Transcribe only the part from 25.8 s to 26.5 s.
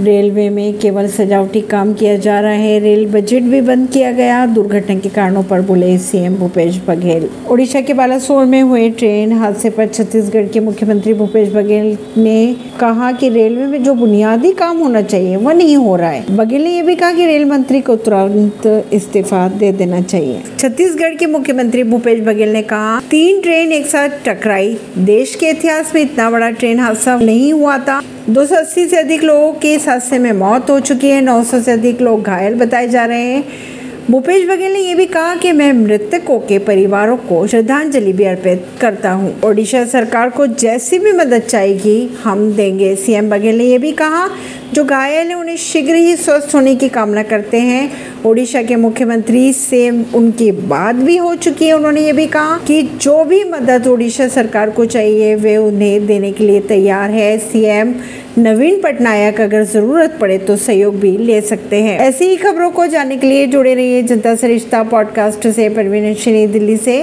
में इतना बड़ा